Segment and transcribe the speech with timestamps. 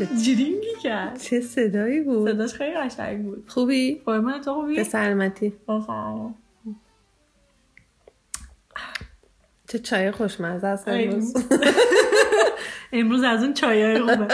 [0.00, 3.44] چه جرینگی کرد چه صدایی بود؟ صداش خیلی قشنگ بود.
[3.48, 5.52] خوبی؟ قربان تو خوبی؟ به سلامتی.
[9.68, 10.88] چه چای خوشمزه است.
[10.88, 11.34] امروز.
[12.92, 14.28] امروز از اون چایای خوبه.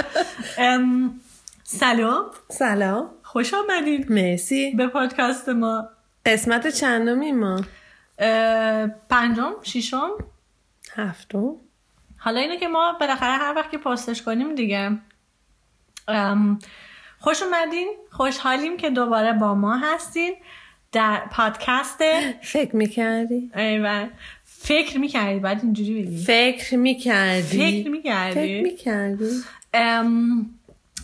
[0.58, 1.20] ام،
[1.64, 2.24] سلام.
[2.48, 3.10] سلام.
[3.22, 4.12] خوش آمدید.
[4.12, 4.74] مرسی.
[4.74, 5.88] به پادکست ما.
[6.26, 7.60] قسمت چندمی ما؟
[9.08, 10.10] پنجم ششم.
[10.92, 11.54] هفتم.
[12.16, 14.98] حالا اینه که ما بالاخره هر وقت که پستش کنیم دیگه.
[17.18, 20.34] خوش اومدین خوشحالیم که دوباره با ما هستین
[20.92, 21.98] در پادکست
[22.42, 24.08] فکر می‌کردی؟ ایوه
[24.44, 29.30] فکر می‌کردی بعد اینجوری بگی فکر می‌کردی؟ فکر می‌کردی فکر می‌کردی؟
[29.74, 30.50] ام،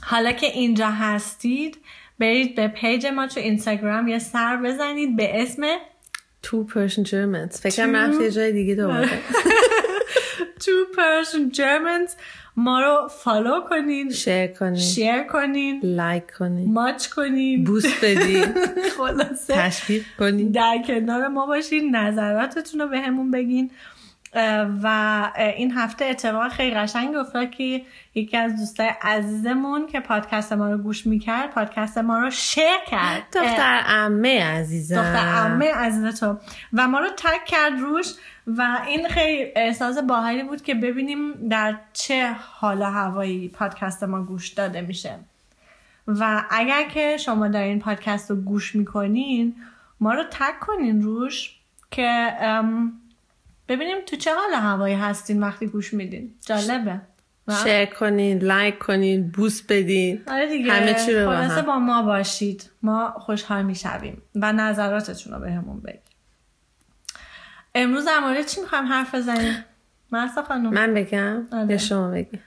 [0.02, 1.78] حالا که اینجا هستید
[2.18, 5.62] برید به پیج ما تو اینستاگرام یه سر بزنید به اسم
[6.42, 9.10] Two Persian Germans فکرم Two- رفت یه جای دیگه دوباره
[10.62, 12.10] Two Persian Germans
[12.56, 17.64] ما رو follow کنین share کنی share کنین like کنی ماچ کنین.
[17.64, 18.42] بوس بدی
[18.98, 19.54] خلاصه.
[19.54, 23.70] تشویق کنی در کنار ما باشین نظراتتون رو بهمون بگین
[24.82, 24.86] و
[25.56, 27.82] این هفته اتفاق خیلی قشنگ افتاد که
[28.14, 33.22] یکی از دوستای عزیزمون که پادکست ما رو گوش می‌کرد پادکست ما رو share کرد.
[33.32, 34.96] دختر عمه عزیزم.
[34.96, 36.38] دختر عمه عزیز تو.
[36.72, 38.06] و ما رو تک کرد روش.
[38.46, 44.22] و این خیلی احساس باحالی بود که ببینیم در چه حال و هوایی پادکست ما
[44.22, 45.18] گوش داده میشه.
[46.06, 49.54] و اگر که شما دارین پادکست رو گوش می‌کنین
[50.00, 51.56] ما رو تک کنین روش
[51.90, 52.32] که
[53.68, 56.34] ببینیم تو چه حال هوایی هستین وقتی گوش میدین.
[56.46, 57.00] جالبه؟
[57.64, 60.22] شیر کنین لایک کنین بوست بدین.
[60.28, 60.72] آره دیگه.
[60.72, 62.70] همه چی رو با ما باشید.
[62.82, 64.22] ما خوشحال می‌شویم.
[64.34, 66.11] و نظراتتون رو به همون بگید.
[67.74, 69.64] امروز در مورد چی می‌خوایم حرف بزنیم؟
[70.12, 70.70] مرسا خانم.
[70.70, 71.70] من بگم؟ آره.
[71.70, 72.38] یا شما بگی؟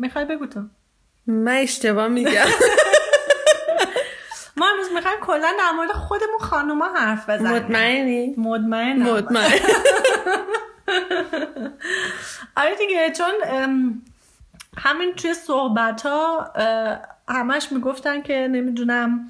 [0.00, 0.60] می‌خوای بگو تو.
[1.26, 2.32] من اشتباه میگم.
[4.56, 7.52] ما امروز می‌خوایم کلا در مورد خودمون خانوما حرف بزنیم.
[7.52, 9.52] مطمئنی؟ مطمئن مطمئن.
[12.56, 13.32] آره دیگه چون
[14.78, 16.52] همین توی صحبت ها
[17.28, 19.28] همش می‌گفتن که نمی‌دونم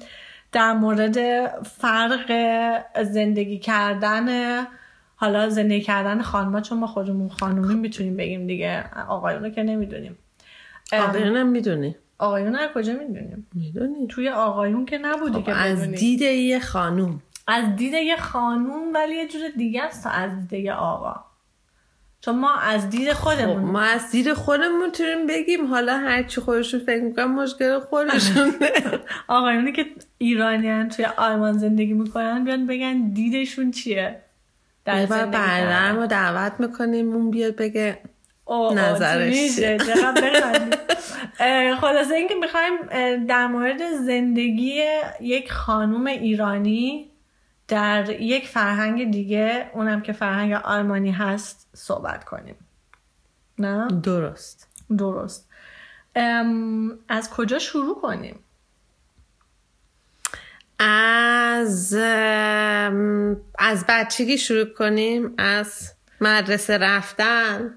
[0.51, 2.31] در مورد فرق
[3.03, 4.67] زندگی کردن
[5.23, 8.85] حالا زندگی کردن خانما چون ما خودمون خانومی می‌تونیم بگیم دیگه.
[9.07, 10.17] آقایونو که نمی‌دونیم.
[10.93, 11.95] آقایونم می‌دونی.
[12.19, 14.07] آقایون از کجا می‌دونیم؟ می‌دونی.
[14.07, 15.81] توی آقایون که نبودی خب که از.
[15.81, 17.21] دید یه خانوم.
[17.47, 21.15] از دید یه خانوم ولی یه جور دیگه است تا از دید یه آقا.
[22.21, 25.67] چون ما از دید خب خودمون ما از دید خودمون می‌تونیم بگیم.
[25.67, 28.53] حالا هرچی خودشون فکر می‌کنم مشکل خودشون
[29.27, 29.85] آقایونی که
[30.17, 34.22] ایرانیان توی آلمان زندگی می‌کنن بیان بگن دیدشون چیه؟
[34.85, 35.95] در کردن.
[35.95, 37.99] رو دعوت می‌کنیم اون بیاد بگه
[38.75, 39.59] نظرش
[41.81, 42.77] خلاصه اینکه می‌خوایم
[43.25, 44.83] در مورد زندگی
[45.21, 47.11] یک خانوم ایرانی
[47.67, 52.55] در یک فرهنگ دیگه اونم که فرهنگ آلمانی هست صحبت کنیم.
[53.59, 54.69] نه؟ درست.
[54.97, 55.49] درست.
[56.15, 58.39] ام، از کجا شروع کنیم؟
[60.79, 61.93] از
[63.59, 67.73] از بچگی شروع کنیم؟ از مدرسه رفتن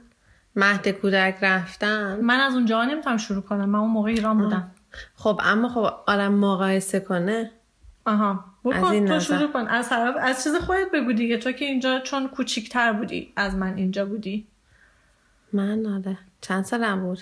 [0.56, 3.64] مهد کودک رفتن؟ من از اونجا نمی‌تونم شروع کنم.
[3.68, 4.70] من اون موقع ایران بودم.
[5.14, 7.50] خب اما خب آدم مقایسه کنه.
[8.04, 8.44] آها.
[8.64, 9.36] از بکن این تو نظر.
[9.36, 9.66] شروع کن.
[9.66, 11.38] از طرف از چیز خودت بگو دیگه.
[11.38, 14.46] تو که اینجا چون کوچیکتر بودی از من اینجا بودی.
[15.52, 16.18] من آره.
[16.40, 17.18] چند سالم بود؟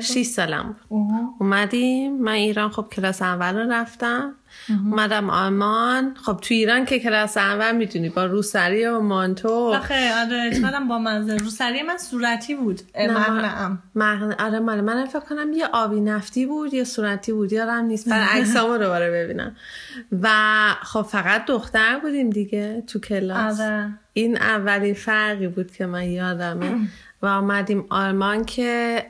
[0.00, 0.76] 6 سالم بود.
[0.88, 1.34] اوه.
[1.40, 2.22] اومدیم.
[2.22, 4.34] من ایران خب کلاس اول رو رفتم.
[4.68, 6.14] اومدم آلمان.
[6.14, 9.48] خب تو ایران که کلاس اول می‌تونی با روسری و مانتو.
[9.48, 12.80] آخه آره چقدر با منظر روسری من صورتی بود.
[12.96, 13.82] مغنم.
[13.94, 14.32] مغن...
[14.32, 18.08] آره مال من فکر کنم یه آبی نفتی بود یه صورتی بود یادم نیست.
[18.08, 19.56] برای عکسامو دوباره ببینم.
[20.22, 20.28] و
[20.82, 23.60] خب فقط دختر بودیم دیگه تو کلاس.
[23.60, 23.88] آره.
[24.12, 26.88] این اولین فرقی بود که من یادمه.
[27.22, 29.04] و آمدیم آلمان که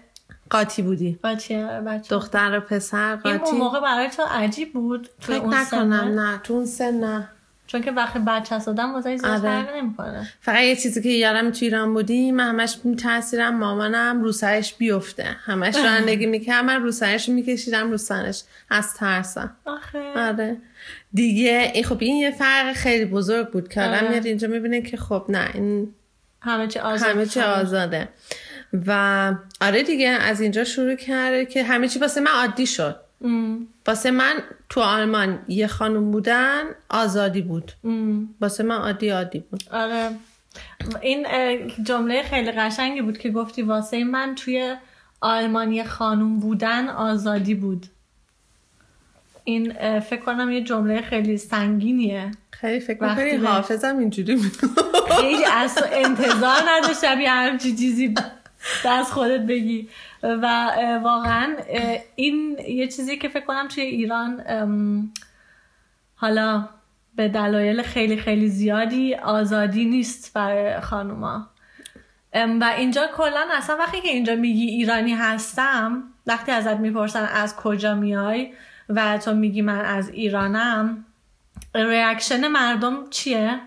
[0.50, 5.08] قاطی بودی؟ بچه بچه دختر و پسر این قاطی؟ اون موقع برای تو عجیب بود.
[5.20, 7.28] تو فکر؟ نکنم نه؟ تو اون سن نه.
[7.66, 9.40] چون که وقتی بچه هست آدم واسه زیاد آره.
[9.40, 10.32] فرق نمی‌کنه.
[10.40, 15.24] فقط یه چیزی که یادم تو ایران بودیم من همش میترسیدم مامانم رو سرش بیفته.
[15.24, 18.42] همش رانندگی می‌کردم من رو سرش میکشیدم رو سرش.
[18.70, 19.56] از ترسم.
[19.64, 20.12] آخه.
[20.16, 20.56] آره.
[21.12, 24.08] دیگه این خب این یه فرق خیلی بزرگ بود که آدم آره.
[24.08, 25.94] میاد اینجا می‌بینه که خب نه این
[26.40, 28.08] همه چی آزاد همه چی آزاده.
[28.86, 32.96] و آره دیگه از اینجا شروع کرده که همه چی واسه من عادی شد.
[33.86, 34.34] واسه من
[34.68, 37.72] تو آلمان یه خانم بودن آزادی بود.
[38.40, 39.62] واسه من عادی عادی بود.
[39.72, 40.10] آره.
[41.00, 41.26] این
[41.82, 44.76] جمله خیلی قشنگی بود که گفتی واسه من توی
[45.20, 47.86] آلمانی خانوم بودن آزادی بود.
[49.44, 52.30] این فکر کنم یه جمله خیلی سنگینیه.
[52.50, 54.42] خیلی فکر می‌کنی حافظم اینجوری
[55.20, 58.14] خیلی از انتظار نداشتم یه همچی چیزی
[58.84, 59.88] دست خودت بگی
[60.22, 60.70] و
[61.02, 61.56] واقعا
[62.16, 64.42] این یه چیزی که فکر کنم توی ایران
[66.16, 66.68] حالا
[67.14, 71.46] به دلایل خیلی خیلی زیادی آزادی نیست برای خانوما
[72.34, 77.94] و اینجا کلا اصلا وقتی که اینجا میگی ایرانی هستم وقتی ازت می‌پرسن از کجا
[77.94, 78.52] میای
[78.88, 81.04] و تو میگی من از ایرانم
[81.74, 83.60] ریاکشن مردم چیه؟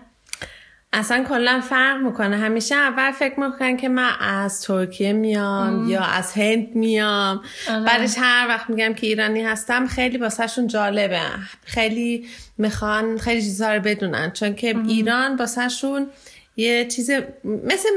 [0.94, 2.36] اصلا کلا فرق می‌کنه.
[2.36, 7.42] همیشه اول فکر می‌کنن که من از ترکیه میام یا از هند میام.
[7.70, 7.84] آره.
[7.84, 11.20] بعدش هر وقت میگم که ایرانی هستم خیلی باسهشون جالبه.
[11.64, 12.26] خیلی
[12.58, 14.30] می‌خوان خیلی چیزها رو بدونن.
[14.30, 16.10] چون که ایران باسهشون
[16.56, 17.10] یه چیز
[17.44, 17.88] مثل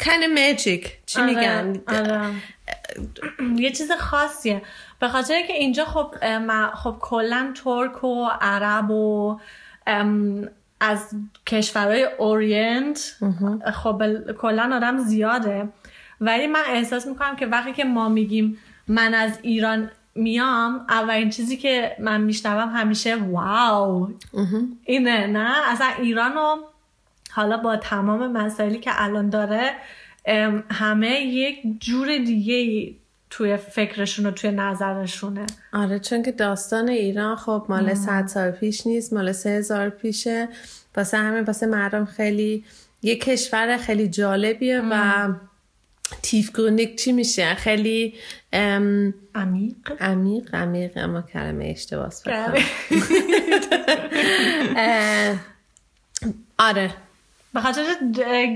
[0.00, 1.28] کن ماجیک چی آره.
[1.30, 2.30] میگن؟ آره.
[3.56, 4.62] یه چیز خاصیه.
[5.00, 6.14] به خاطر که اینجا خب
[6.74, 9.38] خب کلا ترک و عرب و
[10.90, 11.14] از
[11.46, 13.16] کشورهای اورینت
[13.74, 14.02] خب
[14.32, 15.68] کلا آدم زیاده.
[16.20, 18.58] ولی من احساس می‌کنم که وقتی که ما میگیم
[18.88, 24.08] من از ایران میام اولین چیزی که من میشنوم همیشه واو.
[24.84, 26.56] اینه نه؟ اصلا ایرانو
[27.30, 29.70] حالا با تمام مسائلی که الان داره
[30.70, 32.94] همه یک جور دیگه
[33.36, 35.46] توی فکرشون و توی نظرشونه.
[35.72, 40.48] آره چون که داستان ایران خب مال صد سال پیش نیست مال سه هزار پیشه.
[40.96, 42.64] واسه همه واسه مردم خیلی
[43.02, 45.28] یه کشور خیلی جالبیه و
[46.22, 48.14] تیفگرونیک چی میشه؟ خیلی
[48.52, 49.76] عمیق.
[50.00, 50.92] عمیق عمیق.
[50.96, 52.22] اما کلمه اشتباس
[56.58, 56.94] آره.
[57.54, 57.84] به خاطر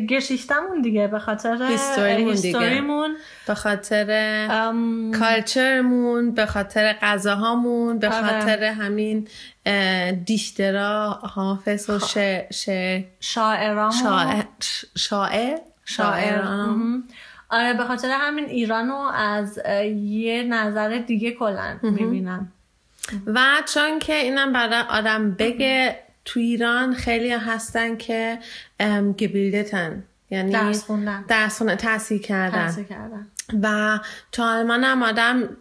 [0.08, 3.16] گشیشتمون دیگه به خاطر هیستوریمون
[3.46, 4.46] به خاطر
[5.18, 8.26] کالچرمون به خاطر غذاهامون به آره.
[8.26, 9.28] خاطر همین
[10.24, 11.98] دیشترا حافظ و
[13.20, 13.92] شاعران
[14.96, 17.04] شاعر شاعران
[17.50, 19.58] آره به خاطر همین ایرانو از
[19.96, 22.52] یه نظر دیگه کلا می‌بینم.
[23.26, 23.40] و
[23.74, 28.38] چون که اینم برای آدم بگه تو ایران خیلی هستن که
[29.18, 32.84] گبیلدتن یعنی درس خوندن درس خوندن تحصیل کردن.
[32.88, 33.26] کردن
[33.62, 33.98] و
[34.32, 35.56] تو آلمان هم آدم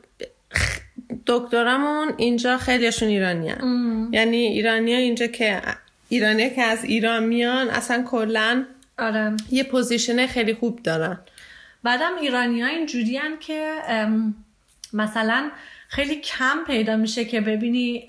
[1.26, 4.10] دکترامون اینجا خیلیشون ایرانی هن.
[4.12, 5.62] یعنی ایرانی ها اینجا که
[6.10, 8.66] ایرانی که از ایران میان اصلا کلا
[8.98, 9.38] آره.
[9.52, 11.20] یه پوزیشن خیلی خوب دارن
[11.84, 13.76] بعدم ایرانی ها اینجوری که
[14.94, 15.52] مثلا
[15.88, 18.08] خیلی کم پیدا میشه که ببینی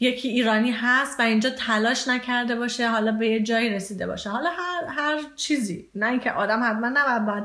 [0.00, 4.30] یکی ایرانی هست و اینجا تلاش نکرده باشه حالا به یه جایی رسیده باشه.
[4.30, 7.44] حالا هر, هر چیزی نه اینکه آدم حتما نباید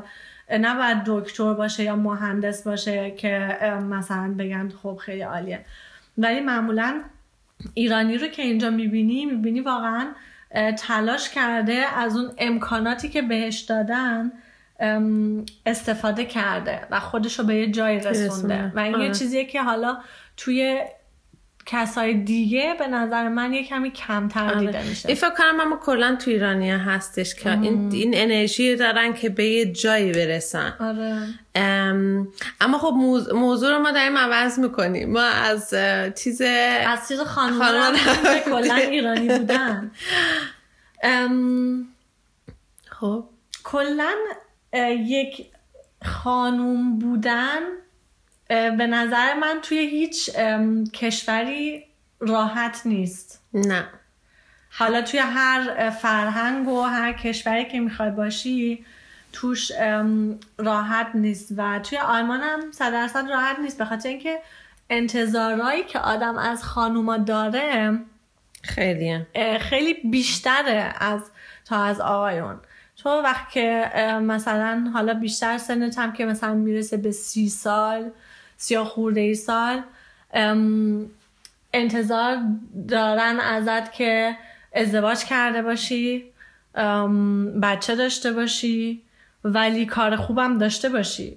[0.50, 3.58] نباید دکتر باشه یا مهندس باشه که
[3.90, 5.64] مثلا بگن خب خیلی عالیه.
[6.18, 7.02] ولی معمولا
[7.74, 10.06] ایرانی رو که اینجا می‌بینی می‌بینی واقعا
[10.78, 14.32] تلاش کرده از اون امکاناتی که بهش دادن
[15.66, 18.72] استفاده کرده و خودش رو به یه جایی رسونده.
[18.74, 19.14] و این یه آره.
[19.14, 19.98] چیزیه که حالا
[20.36, 20.80] توی
[21.66, 24.66] کسای دیگه به نظر من یه کمی کمتر آره.
[24.66, 25.08] دیده میشه.
[25.08, 29.44] این فکر کنم اما کلا تو ایرانی هستش که این, این انرژی دارن که به
[29.44, 30.74] یه جایی برسن.
[30.80, 31.28] آره.
[32.60, 32.94] اما خب
[33.34, 35.12] موضوع رو ما داریم عوض می‌کنیم.
[35.12, 35.74] ما از
[36.22, 36.40] چیز
[36.86, 37.96] از چیز خانوم
[38.44, 39.90] کلا ایرانی بودن.
[42.90, 43.24] خب.
[43.64, 44.14] کلا
[45.06, 45.46] یک
[46.04, 47.58] خانوم بودن
[48.48, 50.30] به نظر من توی هیچ
[50.94, 51.84] کشوری
[52.20, 53.42] راحت نیست.
[53.54, 53.84] نه.
[54.70, 58.84] حالا توی هر فرهنگ و هر کشوری که می‌خوای باشی
[59.32, 59.72] توش
[60.58, 63.78] راحت نیست و توی آلمان هم صد درصد راحت نیست.
[63.78, 64.38] به خاطر اینکه
[64.90, 67.98] انتظارایی که آدم از خانوما داره
[68.62, 69.26] خیلی
[69.60, 71.20] خیلی بیشتره از
[71.64, 72.60] تا از آقایون.
[72.96, 73.90] تو وقت که
[74.22, 78.10] مثلا حالا بیشتر سنت هم که مثلا می‌رسه به سی سال
[78.56, 79.82] سیا خورده ای سال.
[81.72, 82.38] انتظار
[82.88, 84.36] دارن ازت که
[84.74, 86.24] ازدواج کرده باشی
[87.62, 89.02] بچه داشته باشی
[89.44, 91.36] ولی کار خوبم داشته باشی.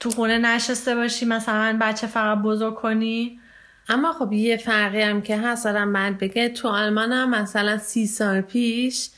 [0.00, 3.40] تو خونه نشسته باشی مثلا بچه فقط بزرگ کنی.
[3.88, 8.06] اما خب یه فرقی هم که هست آدم بعد بگه تو آلمان هم مثلا سی
[8.06, 9.10] سال پیش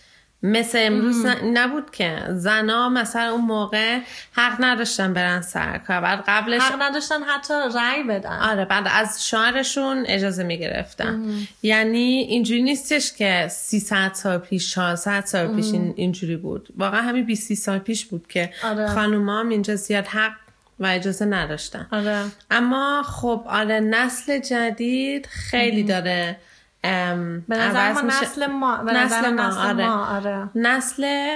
[0.42, 2.18] مثل امروز نبود که.
[2.28, 3.98] زنا مثلا اون موقع
[4.32, 6.00] حق نداشتن برن سر کار.
[6.00, 8.38] بعد قبلش حق نداشتن حتی رأی بدن.
[8.38, 11.24] آره بعد از شوهرشون اجازه می‌گرفتن.
[11.62, 16.68] یعنی اینجوری نیستش که 300 سال پیش 400 سال پیش این اینجوری بود.
[16.76, 18.88] واقعا همین 20 سال پیش بود که آره.
[18.88, 20.32] خانومام اینجا زیاد حق
[20.80, 21.86] و اجازه نداشتن.
[21.92, 22.24] آره.
[22.50, 26.36] اما خب آره نسل جدید خیلی داره
[26.82, 28.00] به نظر ما.
[28.00, 29.86] نسل ما به نسل نظر ما، نسل آره.
[29.86, 31.28] ما آره نسل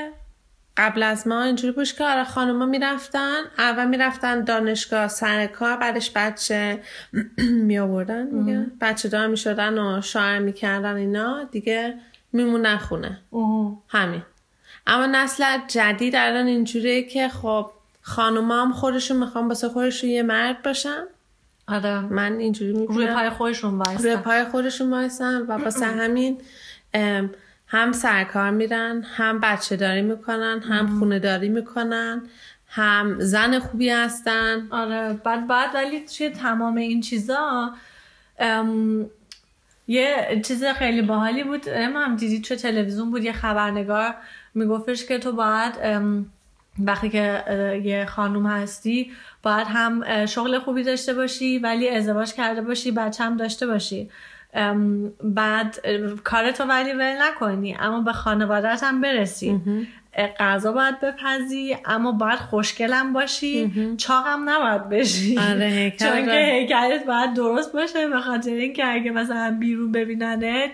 [0.76, 6.10] قبل از ما اینجوری بود که آره خانوما می‌رفتن اول می‌رفتن دانشگاه سر کار بعدش
[6.14, 6.82] بچه
[7.38, 11.94] می آوردن میگه بچه دار می‌شدن و شوهر می‌کردن اینا دیگه
[12.32, 13.20] میمونن خونه.
[13.88, 14.22] همین
[14.86, 17.70] اما نسل جدید الان اینجوریه که خب
[18.02, 21.02] خانوما هم خودشون می‌خوان واسه خودشون یه مرد باشن
[21.68, 22.00] آره.
[22.00, 26.40] من اینجوری می‌بینم روی پای خودشون روی وایسن پای خودشون وایسن و واسه همین
[27.66, 32.22] هم سرکار میرن هم بچه داری می‌کنن هم خونه داری می‌کنن
[32.66, 34.66] هم زن خوبی هستن.
[34.70, 35.12] آره.
[35.24, 37.74] بعد بعد ولی توی تمام این چیزا؟
[39.88, 41.68] یه چیز خیلی باحالی بود.
[41.68, 44.14] ام هم دیدی توی تلویزیون بود؟ یه خبرنگار
[44.54, 45.74] میگفتش که تو باید
[46.78, 47.44] وقتی که
[47.84, 49.10] یه خانوم هستی
[49.42, 54.10] باید هم شغل خوبی داشته باشی ولی ازدواج کرده باشی بچه هم داشته باشی.
[55.24, 55.78] بعد
[56.24, 59.60] کارتو ولی ول نکنی اما به خانوادت هم برسی.
[60.40, 63.94] غذا باید بپزی اما باید خوشگلم باشی.
[63.96, 65.38] چاقم نباید بشی.
[65.38, 70.70] آره، چون که هیکلت باید درست باشه به خاطر اینکه اگه مثلا بیرون ببیننت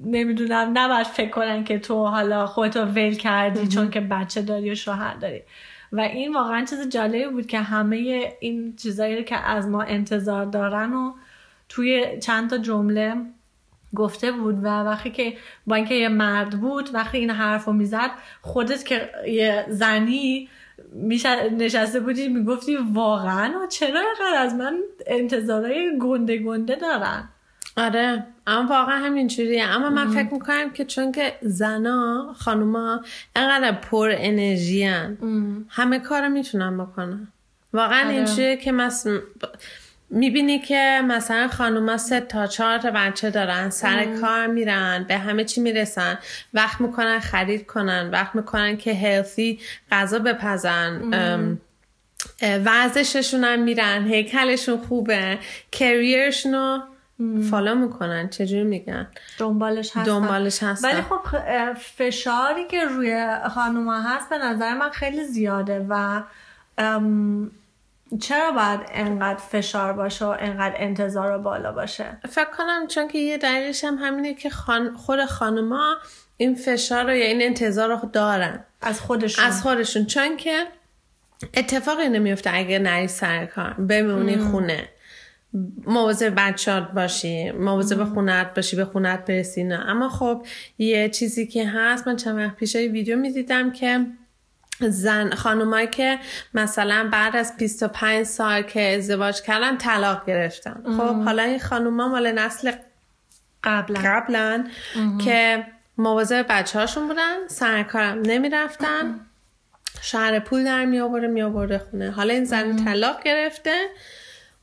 [0.00, 4.74] نمی‌دونم نباید فکر کنن که تو حالا خودتو ول کردی چون که بچه داری و
[4.74, 5.42] شوهر داری.
[5.94, 10.92] و این واقعا چیز جالبی بود که همه این چیزایی که از ما انتظار دارن
[10.92, 11.12] و
[11.68, 13.16] توی چند تا جمله
[13.94, 15.36] گفته بود و وقتی که
[15.66, 18.10] با اینکه یه مرد بود وقتی این حرف رو می‌زد
[18.42, 20.48] خودت که یه زنی
[20.92, 27.28] میشه نشسته بودی می‌گفتی واقعا؟ چرا اینقدر از من انتظارای گنده گنده دارن؟
[27.76, 33.00] آره اما واقعا همینجوریه اما من فکر می‌کنم که چون که زنا خانوما
[33.36, 34.90] انقدر پر انرژی
[35.68, 37.28] همه کار می‌تونن بکنن.
[37.72, 38.14] واقعا آره.
[38.14, 39.06] اینجوریه که مس...
[40.10, 45.44] می‌بینی که مثلا خانوما سه تا چهار تا بچه دارن سر کار میرن به همه
[45.44, 46.18] چی می‌رسن.
[46.54, 49.60] وقت می‌کنن خرید کنن وقت می‌کنن که هلثی
[49.92, 51.00] غذا بپزن.
[51.12, 51.60] ام،
[52.64, 55.38] ورزششون هم میرن هیکلشون خوبه
[55.72, 56.82] کریرشون رو
[57.50, 60.02] فالو می‌کنن چجوری میگن؟ دنبالش هستن.
[60.02, 60.88] دنبالش هستن.
[60.88, 61.18] ولی خب
[61.74, 66.22] فشاری که روی خانوما هست به نظر من خیلی زیاده و
[68.20, 73.38] چرا باید انقدر فشار باشه و انقدر انتظار بالا باشه؟ فکر کنم چون که یه
[73.38, 74.96] دلیلش هم همینه که خان...
[74.96, 75.96] خود خانوما
[76.36, 78.64] این فشار رو یا این انتظار رو دارن.
[78.82, 79.44] از خودشون.
[79.44, 80.06] از خودشون.
[80.06, 80.66] چون که
[81.54, 84.88] اتفاقی نمیفته اگه نری سر کار بمونی خونه.
[85.86, 89.84] مواظب بچات باشی مواظب خونت باشی به خونت برسی نه.
[89.88, 90.46] اما خب
[90.78, 94.06] یه چیزی که هست من چند وقت پیش ویدیو می‌دیدم که
[94.80, 96.18] زن خانومایی که
[96.54, 100.82] مثلا بعد از 25 سال که ازدواج کردن طلاق گرفتن.
[100.84, 102.72] خب حالا این خانوما مال نسل
[103.64, 104.64] قبلا قبلا
[105.24, 105.66] که
[105.98, 109.20] مواظب بچه هاشون بودن سرکارم نمی‌رفتن.
[110.02, 112.10] شهر پول در می آورده می آورده خونه.
[112.10, 113.86] حالا این زن طلاق گرفته.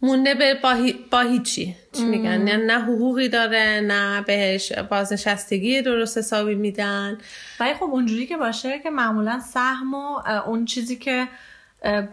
[0.01, 1.75] مونده به با, هی- با هیچی.
[1.93, 7.17] چی میگن؟ نه, نه حقوقی داره نه بهش بازنشستگی درست حسابی میدن.
[7.59, 11.27] ولی خب اونجوری که باشه که معمولا سهم و اون چیزی که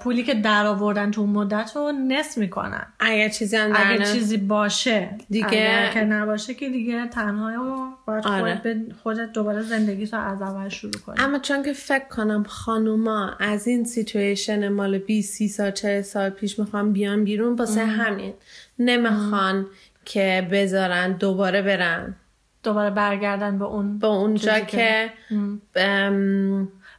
[0.01, 2.87] پولی که در آوردن تو اون مدت رو نصف می‌کنن.
[3.01, 8.27] اگر چیزی هم اگه چیزی باشه دیگه- اگر که نباشه که دیگه تنها و باید
[8.27, 8.57] آره.
[8.57, 11.17] خودت, خودت دوباره زندگی رو از اول شروع کنی.
[11.19, 16.31] اما چون که فکر کنم خانوما از این سیتویشن مال 20 30 سال 40 سال
[16.31, 18.35] پیش می‌خوان بیان بیرون واسه همین.
[18.79, 19.67] نمی‌خوان
[20.05, 22.15] که بذارن دوباره برن.
[22.63, 25.11] دوباره برگردن به اون به اونجا که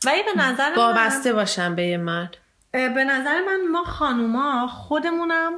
[0.06, 2.38] ولی به نظر وابسته باشن به یه مرد.
[2.72, 5.54] به نظر من ما خانوما خودمونم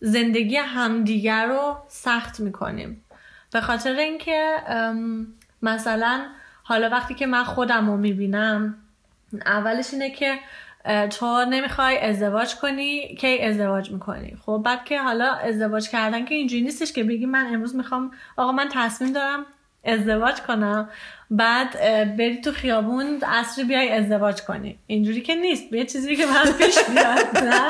[0.00, 3.04] زندگی همدیگر رو سخت می‌کنیم.
[3.52, 4.56] به خاطر اینکه
[5.62, 6.26] مثلا
[6.62, 8.74] حالا وقتی که من خودم رو می‌بینم
[9.46, 10.38] اولش اینه که
[11.10, 16.62] تو نمی‌خوای ازدواج کنی کی ازدواج می‌کنی؟ خب بعد که حالا ازدواج کردن که اینجوری
[16.62, 19.46] نیستش که بگی من امروز می‌خوام آقا من تصمیم دارم
[19.84, 20.88] ازدواج کنم.
[21.30, 21.72] بعد
[22.16, 24.78] بری تو خیابون اصری بیای ازدواج کنی.
[24.86, 25.72] اینجوری که نیست.
[25.72, 27.68] یه چیزی که من پیش بیاد نه؟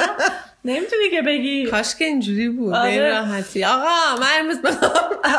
[0.64, 1.66] نمی‌تونی که بگی.
[1.66, 2.74] کاش که اینجوری بود.
[2.74, 2.90] آره.
[2.90, 3.64] این راحتی.
[3.64, 4.58] آقا من امروز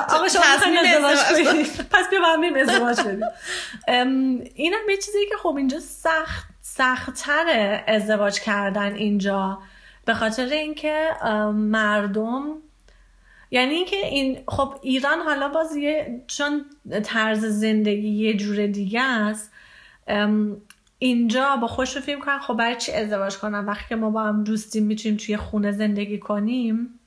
[0.10, 1.68] آقا شما ازدواج کنید.
[1.92, 3.22] پس بیا با هم بریم ازدواج کنیم.
[4.56, 9.60] اینم یه چیزی که خب اینجا سخت سختتر ازدواج کردن اینجا.
[10.06, 11.10] به خاطر اینکه
[11.54, 12.44] مردم
[13.52, 16.66] یعنی اینکه این خب ایران حالا باز یه چون
[17.04, 19.52] طرز زندگی یه جور دیگه است
[21.00, 24.44] اینجا با خوش فکر کنن خب برای چی ازدواج کنم وقتی که ما با هم
[24.44, 27.00] دوستیم می‌تونیم توی خونه زندگی کنیم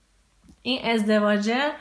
[0.63, 1.73] این ازدواجه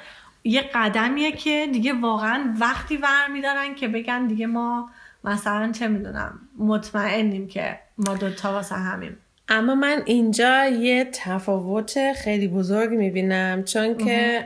[0.44, 4.90] یه قدمیه که دیگه واقعا وقتی ور میدارن که بگن دیگه ما
[5.24, 9.18] مثلا چه می‌دونم مطمئنیم که ما دوتا واسه همیم.
[9.50, 14.46] اما من اینجا یه تفاوت خیلی بزرگ می‌بینم چون که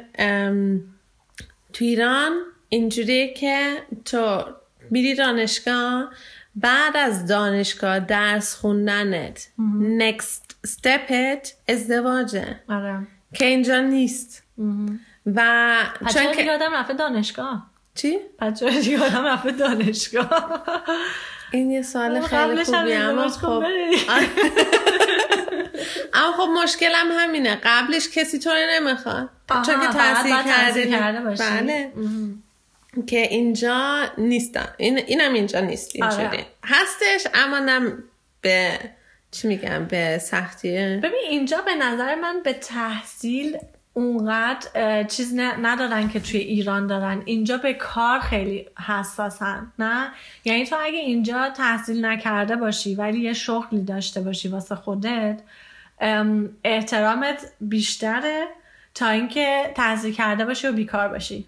[1.74, 2.32] تو ایران
[2.70, 4.44] اینجوریه که تو
[4.92, 6.12] میری دانشگاه
[6.56, 9.48] بعد از دانشگاه درس خوندنت
[10.00, 12.60] next stepت ازدواجه.
[12.70, 13.08] آره.
[13.34, 14.44] که اینجا نیست.
[15.26, 15.76] و
[16.14, 20.64] چون که آدم رفته دانشگاه؟ چی؟ بچه دیگه آدم رفته دانشگاه؟
[21.52, 23.98] این یه سوال خیلی خوبی اما خب بری.
[26.14, 27.60] اما خب مشکلم همینه.
[27.64, 29.30] قبلش کسی تو رو نمی‌خواد.
[29.66, 30.86] چون که تحصیل کرده.
[31.40, 31.92] بله.
[33.08, 36.26] که اینجا نیستن این اینم اینجا نیست اینجوری.
[36.26, 36.46] آره.
[36.64, 38.04] هستش اما نم
[38.42, 38.80] به
[39.32, 43.58] چی میگم؟ به سختیه ببین اینجا به نظر من به تحصیل
[43.98, 47.22] اونقدر چیز ندارن که توی ایران دارن.
[47.26, 50.08] اینجا به کار خیلی حساسن نه؟
[50.46, 55.40] یعنی تو اگه اینجا تحصیل نکرده باشی ولی یه شغلی داشته باشی واسه خودت
[56.02, 58.44] ام، احترامت بیشتره
[58.96, 61.46] تا اینکه تحصیل کرده باشی و بیکار باشی.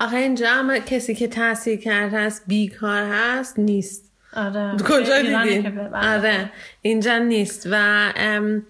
[0.00, 4.12] آخه اینجا اما کسی که تحصیل کرده هست بیکار هست نیست.
[4.36, 6.50] آره کجا دیدی؟ آره
[6.82, 7.68] اینجا نیست.
[7.70, 7.74] و
[8.16, 8.62] ام،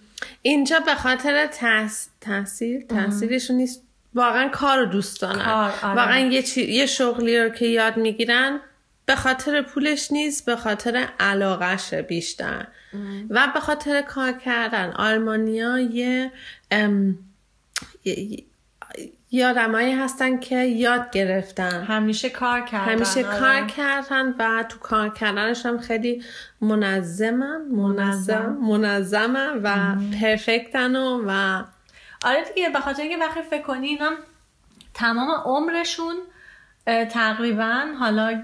[0.43, 2.09] اینجا به خاطر تحس...
[2.21, 3.83] تحصیل تحصیلشون نیست.
[4.15, 5.41] واقعا کار رو دوست دارن.
[5.41, 5.95] آره.
[5.95, 6.63] واقعا یه, چی...
[6.63, 8.61] یه شغلی رو که یاد می‌گیرن
[9.07, 12.67] به خاطر پولش نیست به خاطر علاقهشه بیشتر.
[13.31, 14.91] و به خاطر کار کردن.
[14.91, 16.33] آلمانیا یه
[16.71, 17.19] ام،
[19.41, 21.85] آدمایی هستن که یاد گرفتن.
[21.85, 23.39] همیشه کار کردن همیشه آره.
[23.39, 26.25] کار کردن و تو کار کردنش هم خیلی
[26.61, 31.63] منظمن منظم منظمن و پرفکتن و, و
[32.25, 34.11] آره دیگه به خاطر اینکه وقتی فکر کنی اینا
[34.95, 36.15] تمام عمرشون
[36.87, 38.43] تقریبا حالا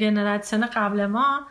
[0.00, 1.46] جنراسیون قبل ما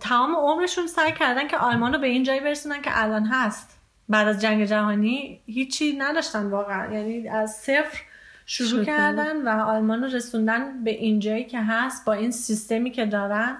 [0.00, 3.77] تمام عمرشون سعی کردن که آلمان رو به این جایی برسونن که الان هست.
[4.08, 6.94] بعد از جنگ جهانی هیچی نداشتن واقعا.
[6.94, 8.02] یعنی از صفر
[8.46, 12.90] شروع شروع کردن و آلمان رو رسوندن به این جایی که هست با این سیستمی
[12.90, 13.56] که دارن.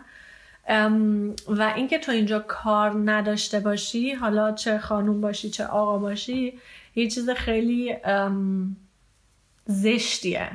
[1.49, 6.59] و اینکه تو اینجا کار نداشته باشی حالا چه خانوم باشی چه آقا باشی
[6.95, 7.97] یه چیز خیلی
[9.67, 10.51] زشتیه.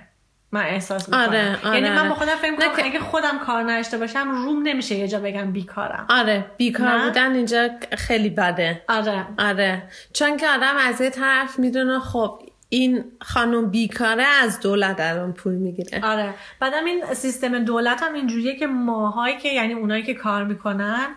[0.53, 2.09] من احساس می‌کنم آره، آره، یعنی من آره.
[2.09, 5.51] با خودم فکر می‌کنم که- اگه خودم کار نداشته باشم روم نمیشه یه جا بگم
[5.51, 11.09] بیکارم آره بیکار نه؟ بودن اینجا خیلی بده آره آره چون که آدم از یه
[11.09, 12.39] طرف می‌دونه خب
[12.69, 18.55] این خانم بیکاره از دولت الان پول می‌گیره آره بعدم این سیستم دولت هم اینجوریه
[18.55, 21.07] که ماهایی که یعنی اونایی که کار می‌کنن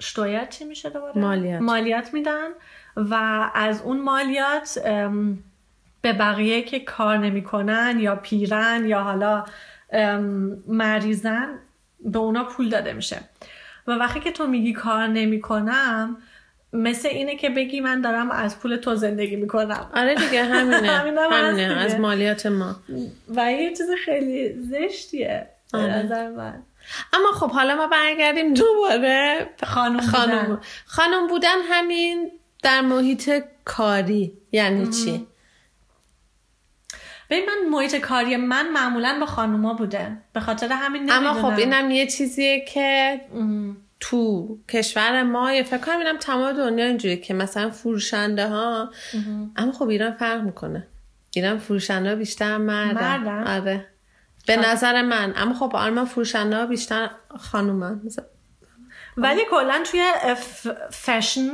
[0.00, 1.62] شتویت چی میشه دوباره؟ مالیات.
[1.62, 2.48] مالیات میدن
[2.96, 3.14] و
[3.54, 4.78] از اون مالیات
[6.02, 9.44] به بقیه که کار نمی‌کنن یا پیرن یا حالا
[10.68, 11.58] مریضن
[12.00, 13.20] به اونا پول داده میشه.
[13.86, 16.16] و وقتی که تو میگی کار نمی‌کنم
[16.72, 19.90] مثل اینه که بگی من دارم از پول تو زندگی می‌کنم.
[19.94, 20.88] آره دیگه همینه.
[20.98, 21.66] همینه دیگه.
[21.66, 22.76] از مالیات ما.
[23.36, 25.96] و یه چیز خیلی زشتیه آره.
[25.96, 26.62] نظر من.
[27.12, 30.60] اما خب حالا ما برگردیم دوباره خانم خانم بودن.
[30.86, 32.30] خانم بودن همین
[32.62, 33.30] در محیط
[33.64, 34.32] کاری.
[34.52, 35.26] یعنی چی؟
[37.30, 40.16] ببین من محیط کاری من معمولا با خانوما بوده.
[40.32, 41.54] به خاطر همین اما نمی‌دونم.
[41.54, 43.20] خب اینم یه چیزیه که
[44.00, 48.90] تو کشور ما یا فکر کنم اینم تمام دنیا اینجوری که مثلا فروشنده ها
[49.56, 50.86] اما خب ایران فرق می‌کنه.
[51.34, 53.16] ایران فروشنده ها بیشتر مردن.
[53.16, 53.86] مردن؟ آره.
[54.46, 55.32] به نظر من.
[55.36, 58.00] اما خب آلمان فروشنده ها بیشتر خانومن
[59.16, 60.02] ولی کلا توی
[60.90, 61.50] فشن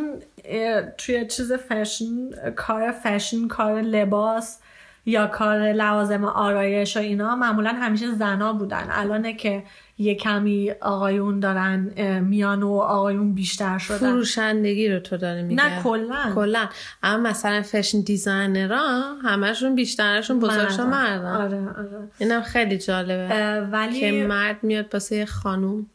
[0.99, 4.59] توی چیز فشن کار فشن کار لباس
[5.07, 8.87] یا کار لوازم آرایش و اینا معمولا همیشه زنا بودن.
[8.91, 9.63] الانه که
[9.99, 11.79] یه کمی آقایون دارن
[12.21, 13.99] میان و آقایون بیشتر شدن.
[13.99, 16.33] فروشندگی رو تو داره میگه؟ نه کلا.
[16.35, 16.69] کلا.
[17.03, 21.27] اما مثلا fashion designer ها همشون بیشترشون بزرگشون مردن.
[21.27, 22.09] آره آره.
[22.19, 25.87] اینم خیلی جالبه ولی که مرد میاد واسه یه خانوم.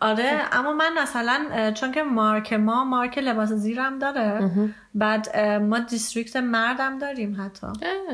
[0.00, 4.50] آره اما من مثلا چون که مارک ما مارک لباس زیرم داره
[4.94, 7.66] بعد ما دیستریکت مردم داریم حتی.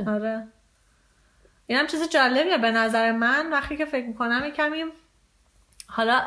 [0.06, 0.48] آره.
[1.66, 4.84] این هم چیز جالبیه به نظر من وقتی که فکر می‌کنم کمی
[5.86, 6.22] حالا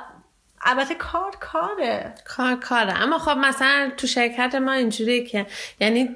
[0.62, 2.16] البته کار کاره.
[2.26, 3.02] کار کاره.
[3.02, 5.46] اما خب مثلا تو شرکت ما اینجوریه که
[5.80, 6.16] یعنی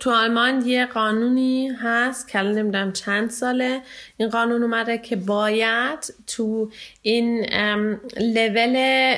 [0.00, 3.80] تو آلمان یه قانونی هست که نمی‌دونم چند ساله.
[4.16, 6.70] این قانون اومده که باید تو
[7.02, 7.46] این
[8.20, 9.14] لول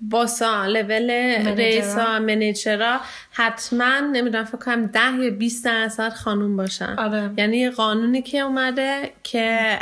[0.00, 1.10] باسا لول
[1.56, 6.94] رئیسا منیجرا حتما نمی‌دونم فکر کنم ده یا 20 درصد خانوم باشن.
[6.98, 7.30] آره.
[7.36, 9.78] یعنی قانونی که اومده که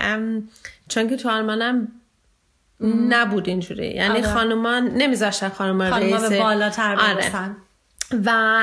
[0.88, 1.88] چون که تو آلمانم
[3.09, 3.87] نبود اینجوری.
[3.87, 4.23] یعنی آره.
[4.23, 7.51] خانومان نمیذاشتن خانوما رئیس به بالاتر آره.
[8.25, 8.61] و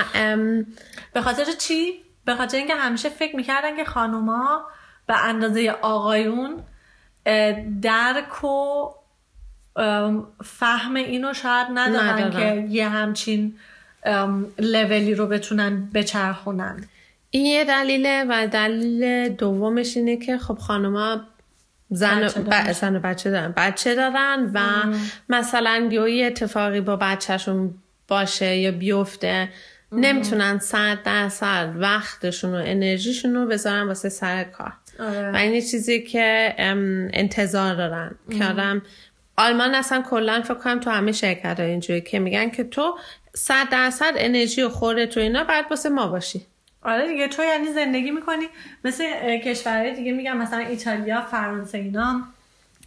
[1.14, 1.94] به خاطر چی؟
[2.26, 4.62] به خاطر اینکه همیشه فکر می‌کردن که خانوما
[5.08, 6.64] به اندازه آقایون
[7.82, 8.90] درک و
[10.44, 13.58] فهم اینو شاید ندارن که یه همچین
[14.60, 16.84] لولی رو بتونن بچرخونن.
[17.30, 21.22] این یه دلیله و دلیل دومش اینه که خب خانوما
[21.90, 22.72] زن بچه دارن.
[22.72, 23.54] زن بچه دارن.
[23.58, 24.60] بچه دارن و
[25.30, 27.74] مثلا یه اتفاقی با بچهشون
[28.08, 29.50] باشه یا بیفته
[29.92, 34.74] نمی‌تونن صد درصد وقتشون و انرژیشون رو بذارن واسه سر کار.
[35.00, 35.32] آره.
[35.32, 36.56] و این چیزی که
[37.14, 38.16] انتظار دارن.
[38.38, 38.82] که آدم
[39.38, 42.98] آلمان اصلا کلا فکر کنم تو همه شرکت ها اینجوری که میگن که تو
[43.34, 46.46] صد درصد انرژی و خورده تو اینا باید واسه ما باشی.
[46.84, 48.46] آره دیگه تو یعنی زندگی می‌کنی.
[48.84, 49.04] مثل
[49.38, 52.22] کشورهای دیگه میگن مثلا ایتالیا فرانسه اینا.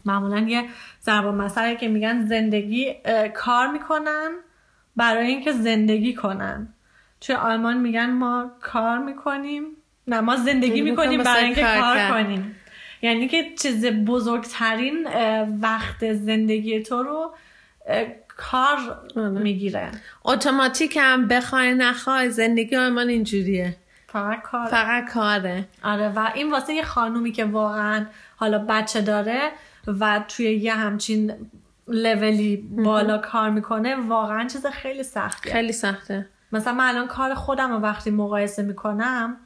[0.04, 0.64] معمولا یه
[1.00, 2.94] زبان مسئله که میگن زندگی
[3.34, 4.30] کار می‌کنن.
[4.98, 6.68] برای اینکه زندگی کنن.
[7.20, 9.64] توی آلمان میگن ما کار می‌کنیم.
[10.06, 12.56] نه ما زندگی می‌کنیم برای اینکه کار, کنیم.
[13.02, 15.06] یعنی که چیز بزرگترین
[15.60, 17.34] وقت زندگی تو رو
[18.36, 18.78] کار
[19.16, 19.28] آره.
[19.28, 19.90] می‌گیره.
[20.24, 23.76] اتوماتیک هم بخوای نخوای زندگی آلمان اینجوریه.
[24.06, 24.66] فقط کار.
[24.66, 25.64] فقط کاره.
[25.82, 28.06] آره و این واسه یه خانومی که واقعا
[28.36, 29.40] حالا بچه داره
[30.00, 31.32] و توی یه همچین
[31.88, 35.50] لولی بالا کار می‌کنه واقعا چیز خیلی سخته.
[35.50, 36.28] خیلی سخته.
[36.52, 39.36] مثلا من الان کار خودم رو وقتی مقایسه می‌کنم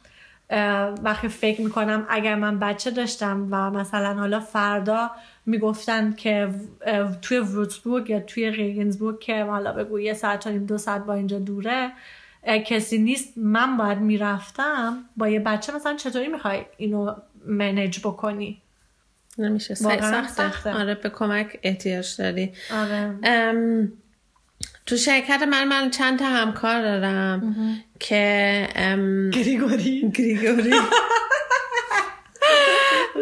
[1.02, 5.11] وقتی فکر می‌کنم اگر من بچه داشتم و مثلا حالا فردا
[5.46, 6.48] می‌گفتن که
[7.22, 11.38] توی وروتسبورگ یا توی ریگنزبورگ که حالا بگو یه ساعت تا دو ساعت با اینجا
[11.38, 11.92] دوره
[12.66, 17.14] کسی نیست من باید می‌رفتم با یه بچه مثلا چطوری می‌خوای اینو
[17.46, 18.62] منیج بکنی؟
[19.38, 19.75] نمیشه.
[19.75, 20.29] سخته.
[20.29, 20.71] سخته.
[20.71, 22.53] آره به کمک احتیاج داری.
[22.73, 23.14] آره.
[24.87, 27.55] تو شرکت من من چند تا همکار دارم
[28.01, 28.68] که
[29.33, 30.71] گریگوری؟ گریگوری.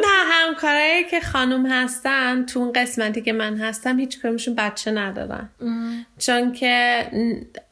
[0.03, 5.51] نه همکارایی که خانوم هستن تو اون قسمتی که من هستم هیچ کدومشون بچه ندارن.
[6.19, 7.07] چون که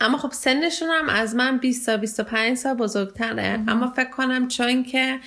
[0.00, 3.60] اما خب سنشون هم از من 20 تا 25 سال بزرگتره.
[3.68, 5.18] اما فکر کنم چون که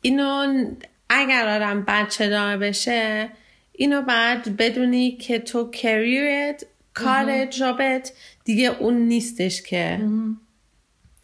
[0.00, 0.64] اینو
[1.10, 3.28] اگر آدم بچه دار بشه
[3.72, 8.12] اینو بعد بدونی که تو کریرت کار جابت
[8.44, 10.00] دیگه اون نیستش که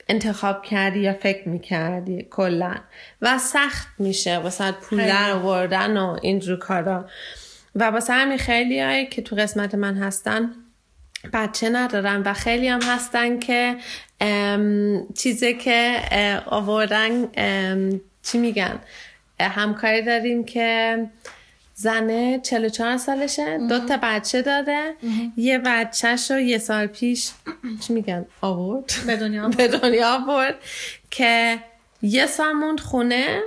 [0.09, 2.75] انتخاب کردی یا فکر می‌کردی کلا.
[3.23, 7.09] و سخت میشه واسه پول در آوردن و اینجور کارا.
[7.75, 10.53] و واسه همین خیلی هایی که تو قسمت من هستن
[11.33, 13.77] بچه ندارن و خیلی هم هستن که
[15.15, 16.01] چیزی که
[16.47, 17.29] آوردن
[18.23, 18.79] چی میگن؟
[19.41, 20.99] همکاری داریم که
[21.75, 24.95] زنه 44 سالشه دو تا بچه داره
[25.37, 27.31] یه بچهش رو یه سال پیش
[27.87, 28.93] چی میگن؟ آورد.
[29.07, 30.55] به دنیا به دنیا آورد
[31.11, 31.59] که
[32.03, 33.41] یه سال موند خونه.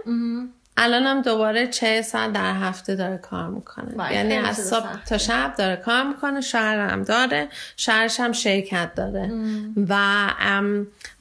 [0.81, 4.13] الان هم دوباره چه ساعت در هفته داره کار می‌کنه.
[4.13, 7.47] یعنی از صبح تا شب داره کار می‌کنه شهر هم داره
[7.77, 9.31] شهرش هم شرکت داره.
[9.89, 9.95] و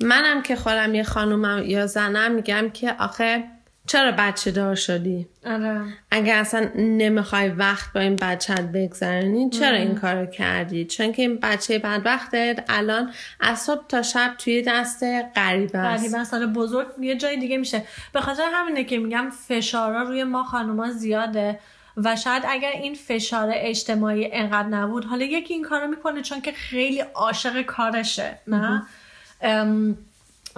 [0.00, 3.44] منم که خودم یه خانومم یا زنم میگم که آخه
[3.88, 5.80] چرا بچه دار شدی؟ آره.
[6.10, 11.38] اگر اصلا نمی‌خوای وقت با این بچت بگذرنی چرا این کارو کردی؟ چون که این
[11.42, 15.04] بچه بدبختت الان از صبح تا شب توی دست
[15.36, 16.02] غریب است.
[16.02, 16.34] غریب است.
[16.34, 17.82] بزرگ یه جای دیگه میشه.
[18.12, 21.58] به خاطر همینه که میگم فشارا روی ما خانوما زیاده
[21.96, 26.52] و شاید اگر این فشار اجتماعی انقدر نبود حالا یکی این کارو می‌کنه چون که
[26.52, 28.82] خیلی عاشق کارشه نه؟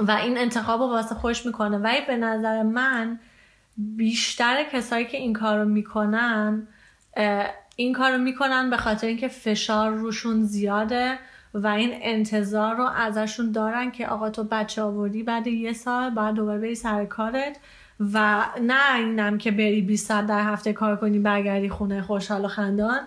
[0.08, 1.78] و این انتخاب رو واسه خوش می‌کنه.
[1.78, 3.18] ولی به نظر من
[3.76, 6.66] بیشتر کسایی که این کارو می‌کنن
[7.76, 11.18] این کارو می‌کنن به خاطر اینکه فشار روشون زیاده
[11.54, 16.34] و این انتظار رو ازشون دارن که آقا تو بچه آوردی بعد یه سال بعد
[16.34, 17.56] دوباره بری سر کارت
[18.12, 22.48] و نه اینم که بری 20 ساعت در هفته کار کنی برگردی خونه خوشحال و
[22.48, 23.00] خندان.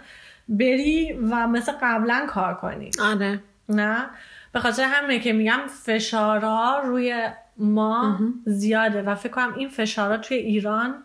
[0.49, 2.91] بری و مثل قبلا کار کنی.
[3.01, 3.39] آره.
[3.69, 4.05] نه؟
[4.53, 10.37] به خاطر همینه که میگم فشارا روی ما زیاده و فکر کنم این فشارا توی
[10.37, 11.03] ایران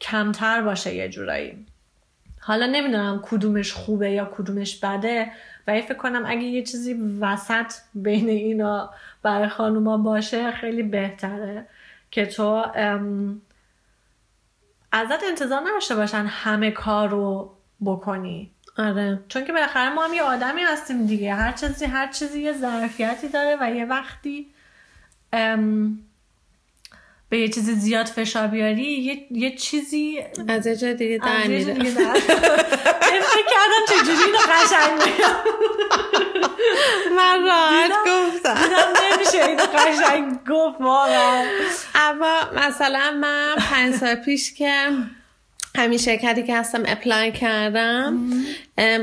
[0.00, 1.66] کمتر باشه یه جورایی.
[2.40, 5.32] حالا نمی‌دونم کدومش خوبه یا کدومش بده
[5.66, 8.90] و فکر کنم اگه یه چیزی وسط بین اینا
[9.22, 11.66] برای خانوما باشه خیلی بهتره
[12.10, 12.64] که تو
[14.92, 18.50] ازت انتظار نداشته باشن همه کار رو بکنی.
[18.78, 19.20] آره.
[19.28, 21.34] چون که بالاخره ما هم یه آدمی هستیم دیگه.
[21.34, 24.46] هر چیزی هر چیزی یه ظرفیتی داره و یه وقتی
[27.28, 31.74] به یه چیزی زیاد فشار بیاری یه, یه چیزی از یه دیگه در میره.
[31.74, 35.24] فکر کردم چجوری اینو قشنگ
[37.16, 38.58] من راحت گفتم.
[39.02, 41.44] نمیشه اینو قشنگ گفت واقعا.
[41.94, 44.88] اما مثلا من پنج سال پیش که
[45.76, 48.30] همین شرکتی که هستم apply کردم.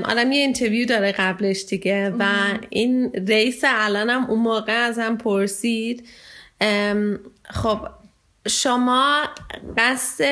[0.03, 2.23] آدم یه interview داره قبلش دیگه و
[2.69, 6.07] این رئیس الانم اون موقع ازم پرسید.
[7.49, 7.87] خب
[8.47, 9.23] شما
[9.77, 10.23] قصد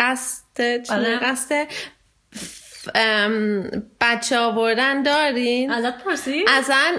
[0.00, 0.60] قصد
[1.22, 1.66] قصد
[4.00, 6.92] بچه آوردن دارین؟ ازت پرسید؟ ازن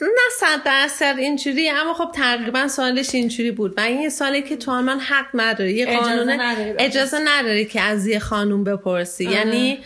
[0.00, 3.74] نه صد درصد اینجوری اما خب تقریبا سالش اینجوری بود.
[3.76, 5.72] و این سالی که تو آلمان حق نداری.
[5.72, 6.40] یه قانون
[6.78, 9.24] اجازه نداری که از یه خانوم بپرسی.
[9.24, 9.78] یعنی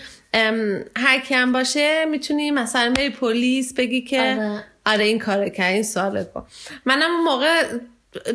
[0.96, 5.82] هر کم باشه می‌تونی مثلا بری پلیس بگی که آره, آره این کار کرد این
[5.82, 6.46] سوالت با.
[6.84, 7.62] منم اون موقع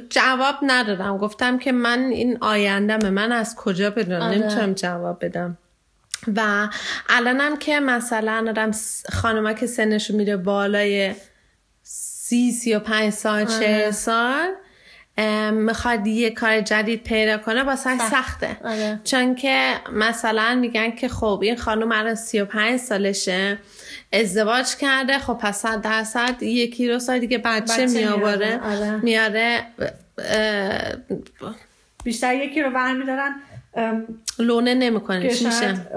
[0.09, 1.17] جواب ندادم.
[1.17, 4.37] گفتم که من این آیندمه من از کجا بدونم آره.
[4.37, 5.57] نمی‌تونم جواب بدم.
[6.35, 6.67] و
[7.09, 8.71] الانم که مثلا آدم
[9.11, 11.15] خانوما که سنشو میره بالای
[11.83, 13.91] سی سی و پنج سال چه آره.
[13.91, 14.47] سال
[15.51, 18.09] می‌خواد یه کار جدید پیدا کنه با سخت.
[18.09, 18.99] سخته آره.
[19.03, 23.57] چون که مثلا میگن که خب این خانم الان سی و پنج سالشه
[24.13, 28.95] ازدواج کرده خب پس صد درصد یکی رو سال دیگه بچه, بچه میاره آره.
[28.95, 29.65] میاره
[32.03, 33.35] بیشتر یکی رو برمیدارن
[34.39, 35.87] لونه نمی‌کنه چی میشه؟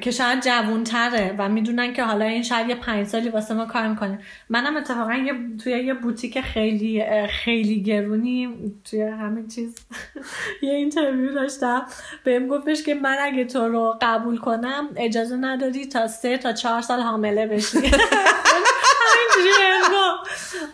[0.00, 3.88] که شاید جوونتره و می‌دونن که حالا این شاید یه پنج سالی واسه ما کار
[3.88, 4.18] می‌کنه.
[4.48, 5.32] منم اتفاقا یه
[5.64, 8.48] توی یه بوتیک خیلی خیلی گرونی
[8.90, 9.74] توی همین چیز
[10.62, 11.86] یه interview داشتم.
[12.24, 16.80] بهم گفتش که من اگه تو رو قبول کنم اجازه نداری تا سه تا چهار
[16.80, 17.78] سال حامله بشی.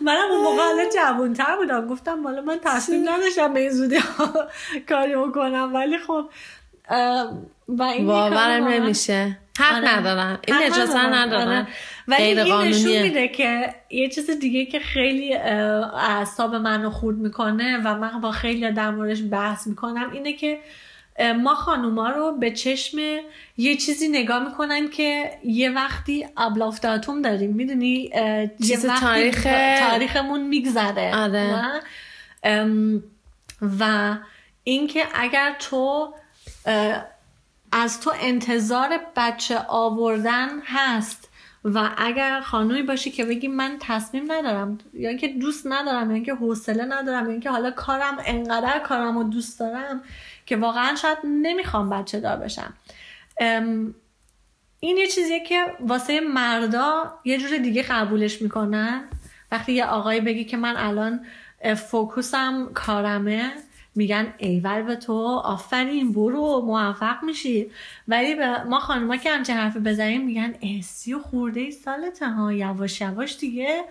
[0.01, 1.87] منم اون موقع حالا جوانتر بودم.
[1.87, 3.99] گفتم حالا من تصمیم نداشتم به این زودی
[4.89, 5.75] کاری بکنم.
[5.75, 6.29] ولی خب
[7.67, 9.37] و این باورم نمیشه.
[9.59, 9.97] حق آره.
[9.97, 11.67] ندارن این اجازه ندارن آره.
[12.07, 17.95] ولی این نشون میده که یه چیز دیگه که خیلی اعصاب منو خورد می‌کنه و
[17.95, 20.59] من با خیلی در موردش بحث می‌کنم اینه که
[21.19, 22.97] ما خانوما رو به چشم
[23.57, 28.09] یه چیزی نگاه می‌کنن که یه وقتی ابلافتاتوم داریم می‌دونی
[28.61, 29.47] چیز یه تاریخ...
[29.89, 31.81] تاریخمون میگذره آره.
[33.79, 34.15] و
[34.63, 36.13] اینکه اگر تو
[37.71, 41.29] از تو انتظار بچه آوردن هست
[41.63, 46.33] و اگر خانومی باشی که بگی من تصمیم ندارم یا اینکه دوست ندارم یا اینکه
[46.33, 50.03] حوصله ندارم یا اینکه حالا کارم انقدر کارم رو دوست دارم
[50.47, 52.73] که واقعا شاید نمی‌خوام بچه دار بشم.
[54.79, 59.03] این یه چیزیه که واسه مردا یه جور دیگه قبولش می‌کنن.
[59.51, 61.25] وقتی یه آقای بگی که من الان
[61.75, 63.51] فوکوسم کارمه
[63.95, 67.71] میگن ایول به تو آفرین برو موفق میشی.
[68.07, 72.53] ولی به ما خانوما که همچه حرف بزنیم میگن احسی و خورده ای سالته ها
[72.53, 73.83] یواش یواش دیگه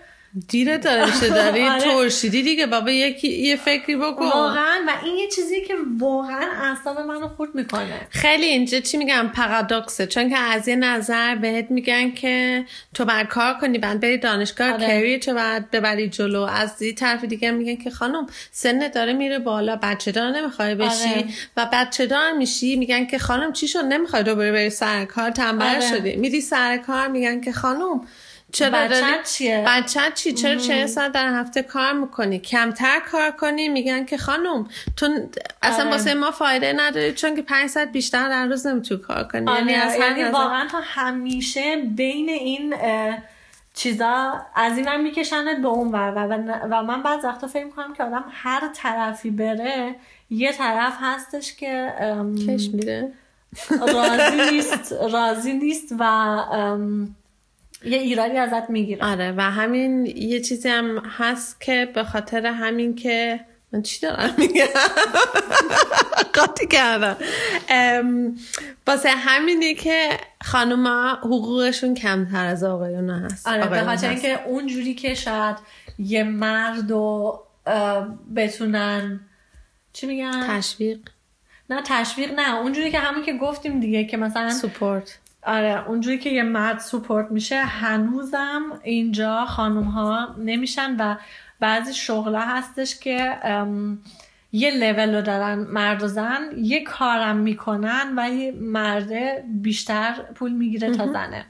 [0.47, 1.81] دیره داره میشه داری آره.
[1.81, 6.99] ترشیدی دیگه بابا یکی یه فکری بکن واقعا و این یه چیزی که واقعا اعصاب
[6.99, 12.11] منو خورد می‌کنه خیلی اینجا چی میگم پارادوکسه چون که از یه نظر بهت میگن
[12.11, 14.87] که تو بر کار کنی بعد بری دانشگاه آره.
[14.87, 19.39] کری تو بعد ببری جلو از این طرف دیگه میگن که خانم سن داره میره
[19.39, 21.25] بالا بچه دار نمی‌خوای بشی آره.
[21.57, 25.65] و بچه دار میشی میگن که خانم چی شد نمی‌خوای دوباره بری سر کار تنبل
[25.65, 25.89] آره.
[25.89, 28.01] شدی میری سر کار میگن که خانم
[28.51, 33.67] چرا بچت چیه؟ بچت چی؟ چرا چه ساعت در هفته کار می‌کنی؟ کمتر کار کنی؟
[33.67, 35.09] میگن که خانم تو
[35.61, 35.91] اصلا آره.
[35.91, 39.49] واسه ما فایده نداری چون که پنج ساعت بیشتر در روز نمی‌تونی کار کنی.
[39.49, 39.71] آره.
[39.71, 42.75] یعنی, یعنی واقعا تو همیشه بین این
[43.73, 46.33] چیزا از اینم میکشنت به اون ور و,
[46.71, 49.95] و من بعض وقتا فکر می‌کنم که آدم هر طرفی بره
[50.29, 51.93] یه طرف هستش که
[52.47, 53.11] کش میره
[53.93, 56.03] راضی نیست راضی نیست و
[57.85, 62.95] یه ایرادی ازت می‌گیره آره و همین یه چیزی هم هست که به خاطر همین
[62.95, 63.39] که
[63.71, 64.65] من چی دارم میگم؟
[66.35, 67.17] قاطی کردم.
[68.87, 70.09] واسه همینی که
[70.43, 73.47] خانوما حقوقشون کمتر از آقایون هست.
[73.47, 75.55] آره به خاطر اینکه اونجوری که شاید
[75.99, 77.39] یه مرد و
[78.35, 79.19] بتونن
[79.93, 80.99] چی میگن؟ تشویق.
[81.69, 82.55] نه تشویق نه.
[82.55, 87.31] اونجوری که همون که گفتیم دیگه که مثلا سپورت آره اونجوری که یه مرد سپورت
[87.31, 91.15] میشه هنوزم اینجا خانوم ها نمیشن و
[91.59, 93.37] بعضی شغله هستش که
[94.51, 100.91] یه لول رو دارن مرد و زن یه کارم می‌کنن ولی مرده بیشتر پول می‌گیره
[100.91, 101.45] تا زنه.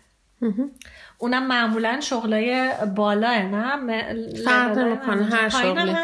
[1.17, 4.13] اونم معمولا شغلای بالاه نه؟
[4.45, 5.95] فرق نمی‌کنه هر شغلی.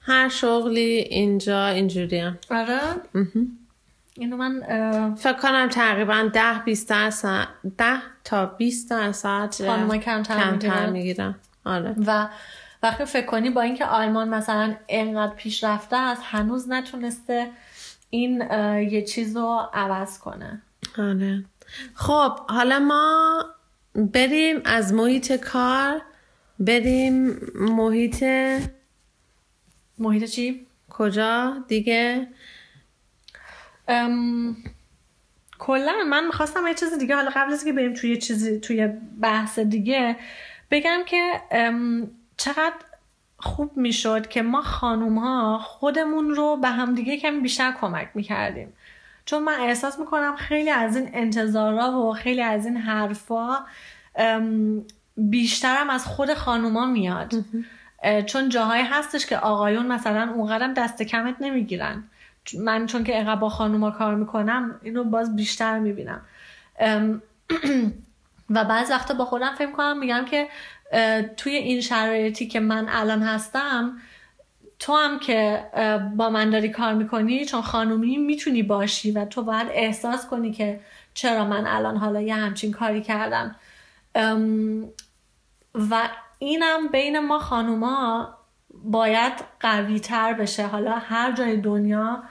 [0.00, 2.38] هر شغلی اینجا اینجوری هم.
[2.50, 2.78] آره
[4.18, 4.60] اینو من
[5.14, 9.54] فکر کنم تقریبا ده 20 درصد ده تا 20 درصد
[10.04, 11.34] کمتر, کمتر می‌گیرن.
[11.64, 11.94] آره.
[12.06, 12.28] و
[12.82, 17.50] وقتی فکر کنی با اینکه آلمان مثلا انقدر پیشرفته است هنوز نتونسته
[18.10, 18.40] این
[18.90, 20.62] یه چیز رو عوض کنه.
[20.98, 21.44] آره.
[21.94, 23.44] خب حالا ما
[23.94, 26.02] بریم از محیط کار
[26.58, 28.24] بریم محیط
[29.98, 32.28] محیط چی؟ کجا؟ دیگه
[33.88, 34.56] ام...
[35.58, 38.88] کلا من می‌خواستم یه چیز دیگه حالا قبل از که بریم توی چیزی توی
[39.20, 40.16] بحث دیگه
[40.70, 41.40] بگم که
[42.36, 42.74] چقدر
[43.38, 48.72] خوب می‌شد که ما خانوم ها خودمون رو به همدیگه کمی بیشتر کمک می‌کردیم.
[49.24, 53.58] چون من احساس می‌کنم خیلی از این انتظارا و خیلی از این حرفا
[55.16, 57.34] بیشترم از خود خانوما میاد.
[58.26, 62.04] چون جاهایی هستش که آقایون مثلا اونقدرم دست کمت نمی‌گیرن.
[62.54, 66.20] من چون که اینقدر با خانوما کار می‌کنم اینو باز بیشتر می‌بینم.
[68.50, 70.48] و بعض وقتا با خودم فکر کنم میگم که
[71.36, 73.98] توی این شرایطی که من الان هستم
[74.78, 75.64] تو هم که
[76.16, 80.80] با من داری کار می‌کنی چون خانومی می‌تونی باشی و تو باید احساس کنی که
[81.14, 83.56] چرا من الان حالا یه همچین کاری کردم.
[85.74, 86.08] و
[86.38, 88.28] اینم بین ما خانوما
[88.84, 90.66] باید قوی تر بشه.
[90.66, 92.22] حالا هر جای دنیا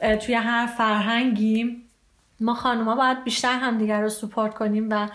[0.00, 1.82] توی هر فرهنگی
[2.40, 5.08] ما خانوما باید بیشتر همدیگر رو سپورت کنیم و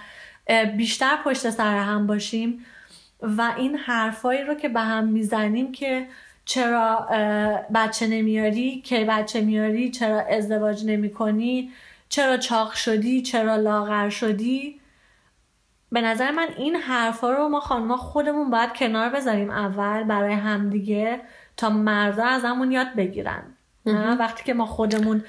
[0.77, 2.65] بیشتر پشت سر هم باشیم
[3.21, 6.07] و این حرفایی رو که به هم می‌زنیم که
[6.45, 7.07] چرا
[7.73, 11.71] بچه نمیاری که بچه میاری چرا ازدواج نمی کنی
[12.09, 14.79] چرا چاق شدی چرا لاغر شدی.
[15.91, 21.21] به نظر من این حرفا رو ما خانما خودمون باید کنار بذاریم اول برای همدیگه
[21.57, 23.43] تا مردا از همون یاد بگیرن.
[24.19, 25.23] وقتی که ما خودمون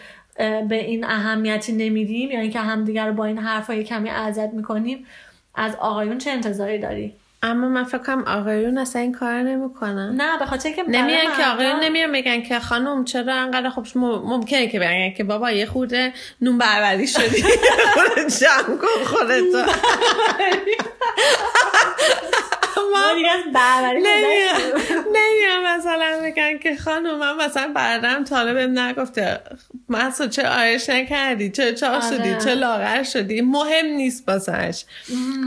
[0.68, 5.06] به این اهمیتی نمیدیم یا اینکه همدیگه رو با این حرفا کمی اذیت می‌کنیم
[5.54, 10.14] از آقایون چه انتظاری داری؟ اما من فکر کنم آقایون اصلا این کار نمی‌کنن.
[10.16, 14.66] نه به خاطر که نمیان که آقایون نمیان میگن که خانم چرا انقدر خب ممکنه
[14.66, 17.42] که بگن که بابا یه خورده نون بروری شدی.
[17.94, 18.86] خودت جمع کن
[22.92, 23.98] خودتو
[25.06, 29.40] نمیان مثلا میگن که خانم من مثلا بردم طالبم نگفته
[29.88, 32.38] مثلا چه آرش نکردی؟ چه شدی آره.
[32.44, 34.84] چه لاغر شدی؟ مهم نیست باسش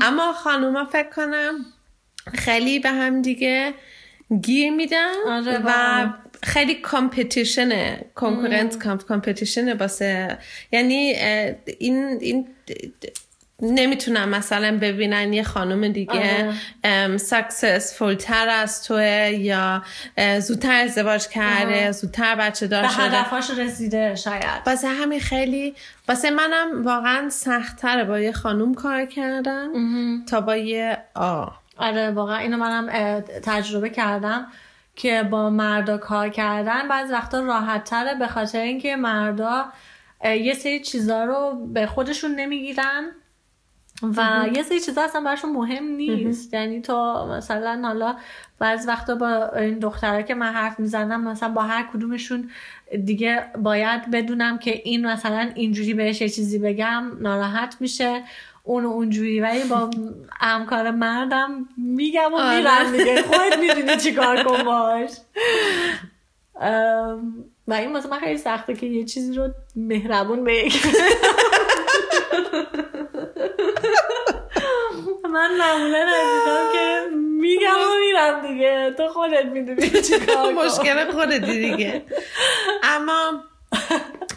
[0.01, 1.65] اما خانوما فکر کنم
[2.33, 3.73] خیلی به هم دیگه
[4.41, 6.09] گیر میدن آره و
[6.43, 8.77] خیلی کامپتیشنه کنکورنت
[9.07, 10.37] کامپتیشنه باسه
[10.71, 10.95] یعنی
[11.79, 12.47] این این
[13.61, 16.53] نمی‌تونم مثلا ببینن یه خانم دیگه
[17.17, 19.83] سکسسفول تر از توه یا
[20.39, 22.97] زودتر ازدواج کرده زودتر بچه دار شده.
[22.97, 24.61] به هدفاش رسیده شاید.
[24.65, 25.75] واسه همین خیلی
[26.07, 29.67] واسه منم واقعا سختتره با یه خانوم کار کردن
[30.25, 31.45] تا با یه آ.
[31.77, 34.47] آره واقعا اینو منم تجربه کردم
[34.95, 36.87] که با مردا کار کردن.
[36.87, 39.65] بعض وقتا راحت تره به خاطر اینکه مردا
[40.25, 43.11] یه سری چیزا رو به خودشون نمی‌گیرن.
[44.03, 46.53] و یه سری چیزا اصلا براشون مهم نیست.
[46.53, 48.15] یعنی تو مثلا حالا
[48.59, 52.49] بعض وقتا با این دخترها که من حرف می‌زنم مثلا با هر کدومشون
[53.05, 58.23] دیگه باید بدونم که این مثلا اینجوری بهش یه چیزی بگم ناراحت میشه.
[58.63, 59.39] اون اونجوری.
[59.39, 59.89] ولی با
[60.39, 62.57] همکار مردم میگم و آره.
[62.57, 63.21] میرم دیگه.
[63.21, 65.11] خود می‌دونی چی کار کن باش.
[67.67, 70.69] و این مثلا من خیلی سخته که یه چیزی رو مهربون بگم
[75.35, 78.93] من معمولا از که میگم و میرم دیگه.
[78.97, 82.01] تو خودت می‌دونی چی کار مشکل خودتی دیگه.
[82.83, 83.31] اما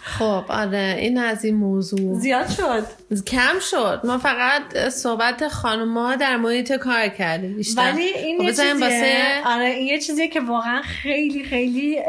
[0.02, 2.20] خب آره این از این موضوع.
[2.20, 2.84] زیاد شد.
[3.26, 4.00] کم شد.
[4.04, 7.82] ما فقط صحبت خانوما در محیط کار کردیم بیشتر.
[7.82, 9.42] ولی این خب یه چیزیه.
[9.46, 12.02] آره این یه چیزیه که واقعا خیلی خیلی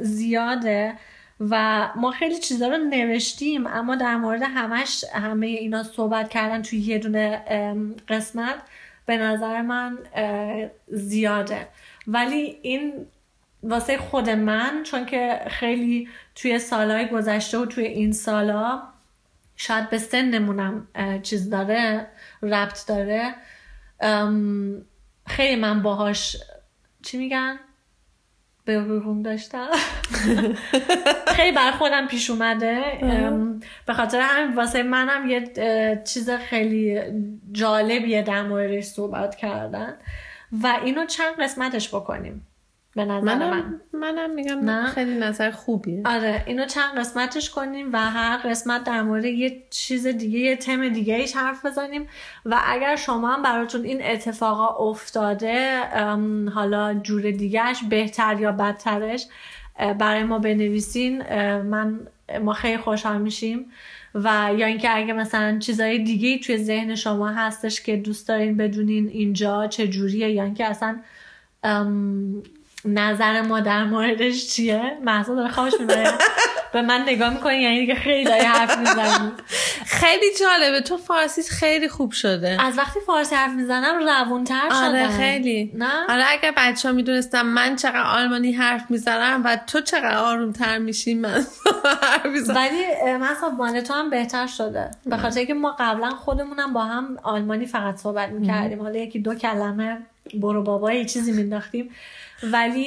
[0.00, 0.94] زیاده.
[1.40, 6.78] و ما خیلی چیزا رو نوشتیم اما در مورد همش همه اینا صحبت کردن توی
[6.78, 7.44] یه دونه
[8.08, 8.62] قسمت
[9.06, 9.98] به نظر من
[10.88, 11.68] زیاده.
[12.06, 13.06] ولی این
[13.62, 18.82] واسه خود من چون که خیلی توی سالهای گذشته و توی این سالا
[19.56, 20.88] شاید به سنمونم
[21.22, 22.06] چیز داره
[22.42, 23.34] ربط داره.
[25.26, 26.36] خیلی من باهاش
[27.02, 27.58] چی میگن؟
[28.68, 29.68] به روم داشتم.
[31.36, 32.82] خیلی بر خودم پیش اومده.
[33.86, 35.52] به خاطر همین واسه منم یه
[36.06, 37.00] چیز خیلی
[37.52, 39.94] جالبیه در موردش صحبت کردن.
[40.62, 42.46] و اینو چند قسمتش بکنیم.
[42.98, 43.38] به نظر من.
[43.38, 44.86] منم منم میگم نه.
[44.86, 46.02] خیلی نظر خوبیه.
[46.04, 50.88] آره اینو چند قسمتش کنیم و هر قسمت در مورد یه چیز دیگه یه تم
[50.88, 52.06] دیگه ایش حرف بزنیم.
[52.46, 55.80] و اگر شما هم براتون این اتفاقا افتاده
[56.54, 59.26] حالا جور دیگهش بهتر یا بدترش
[59.98, 61.22] برای ما بنویسین.
[61.62, 62.00] من
[62.42, 63.66] ما خیلی خوشحال میشیم.
[64.14, 69.08] و یا اینکه اگه مثلا چیزای دیگه توی ذهن شما هستش که دوست دارین بدونین
[69.08, 70.98] اینجا چه جوریه یا اینکه اصلا
[71.62, 72.42] ام،
[72.84, 76.12] نظر ما در موردش چیه؟ محضا داره خوابش می‌بره.
[76.72, 79.32] به من نگاه می‌کنی یعنی دیگه خیلی داری حرف می‌زنی.
[79.86, 80.80] خیلی جالبه.
[80.80, 82.56] تو فارسیت خیلی خوب شده.
[82.60, 85.72] از وقتی فارسی حرف می‌زنم روونتر شدم آره خیلی.
[85.74, 90.78] نه؟ حالا اگر بچه ها می‌دونستم من چقدر آلمانی حرف می‌زنم و تو چقدر آرومتر
[90.78, 91.44] میشی من
[92.02, 92.56] حرف می‌زنم.
[92.56, 92.84] ولی
[93.40, 94.90] خب مال تو هم بهتر شده.
[95.06, 98.82] به خاطر که ما قبلا خودمونم با هم آلمانی فقط صحبت می‌کردیم.
[98.82, 99.98] حالا یکی دو کلمه
[100.34, 101.90] برو بابا یه چیزی مینداختیم.
[102.42, 102.86] ولی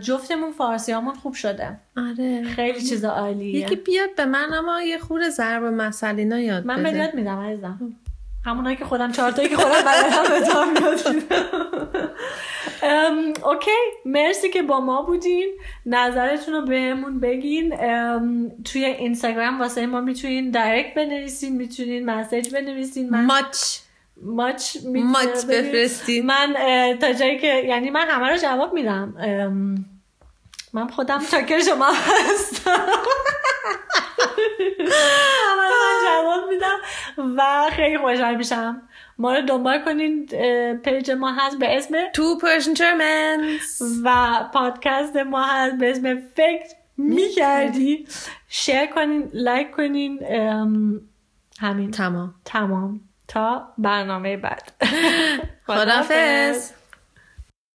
[0.00, 1.78] جفتمون فارسی همون خوب شده.
[1.96, 2.44] آره.
[2.44, 3.60] خیلی چیز عالیه.
[3.60, 7.94] یکی بیاد به من اما یه خور ضرب مسئله یاد من به یاد میدم عزیزم.
[8.46, 10.22] همونایی که خودم چهارتایی که خودم بلدم
[10.74, 10.88] به
[13.44, 13.70] اوکی.
[14.04, 15.48] مرسی که با ما بودین.
[15.86, 17.76] نظرتون رو بهمون بگین.
[18.64, 23.10] توی اینستاگرام واسه ما می‌تونین دایرکت بنویسین می‌تونین مسیج بنویسین.
[23.10, 23.78] من ماچ
[24.22, 25.72] ماچ ماچ بگین.
[25.72, 26.56] بفرستین من
[27.00, 29.14] تا جایی که یعنی من همه رو جواب میدم.
[30.72, 32.70] من خودم تاکر شما هستم.
[35.46, 36.78] همه رو جواب میدم
[37.36, 38.82] و خیلی خوشحال میشم.
[39.18, 40.26] ما رو دنبال کنین
[40.76, 46.74] page ما هست به اسم Two Persian Germans و پادکست ما هست به اسم فکر
[46.96, 48.06] می‌کردی.
[48.48, 50.22] share کنین like کنین
[51.60, 51.90] همین.
[51.90, 52.34] تمام.
[52.44, 53.00] تمام.
[53.28, 54.72] تا برنامه بعد.
[55.66, 56.72] خدافز